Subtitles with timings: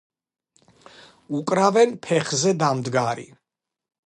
[1.41, 3.31] უკრავენ ფეხზე დამდგარი.